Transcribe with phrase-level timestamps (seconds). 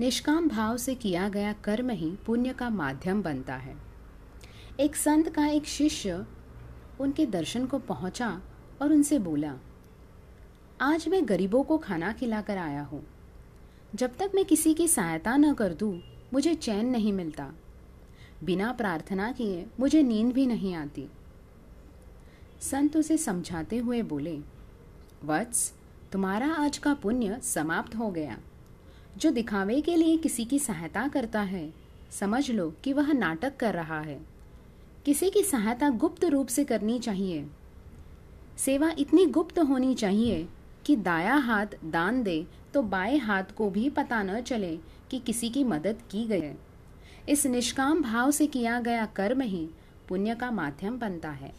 [0.00, 3.76] निष्काम भाव से किया गया कर्म ही पुण्य का माध्यम बनता है।
[4.80, 6.26] एक संत का एक शिष्य
[7.00, 8.40] उनके दर्शन को पहुँचा
[8.82, 9.54] और उनसे बोला,
[10.80, 13.04] आज मैं गरीबों को खाना खिलाकर आया हूँ।
[13.94, 17.52] जब तक मैं किसी की सहायता न कर दूँ, मुझे चैन नहीं मिलता।
[18.44, 21.08] बिना प्रार्थना किए मुझे नींद भी नहीं आती।
[22.60, 24.38] संत उसे समझाते हुए बोले,
[25.24, 25.72] वत्स,
[26.12, 28.38] तुम्हारा आज का पुण्य समाप्त हो गया।
[29.18, 31.72] जो दिखावे के लिए किसी की सहायता करता है,
[32.10, 34.20] समझ लो कि वह नाटक कर रहा है।
[35.04, 37.46] किसी की सहायता गुप्त रूप से करनी चाहिए।
[38.56, 40.48] सेवा इतनी गुप्त होनी चाहिए
[40.86, 44.76] कि दाया हाथ दान दे तो बाएँ हाथ को भी पता न चले
[45.10, 46.58] कि किसी की मदद की गई है।
[47.28, 49.68] इस निष्काम भाव से किया गया कर्म ही
[50.08, 51.52] पुण्य का माध्यम बनता है।